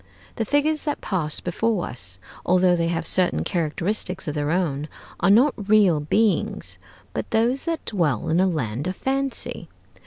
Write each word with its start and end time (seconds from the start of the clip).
The 0.37 0.45
figures 0.45 0.83
that 0.85 0.99
pass 0.99 1.39
before 1.39 1.85
us, 1.85 2.17
although 2.43 2.75
they 2.75 2.87
have 2.87 3.05
certain 3.05 3.43
characteristics 3.43 4.27
of 4.27 4.33
their 4.33 4.49
own, 4.49 4.87
are 5.19 5.29
not 5.29 5.53
real 5.69 5.99
beings, 5.99 6.79
but 7.13 7.29
those 7.29 7.65
that 7.65 7.85
dwell 7.85 8.27
in 8.29 8.39
a 8.39 8.47
land 8.47 8.87
of 8.87 8.95
fancy. 8.95 9.69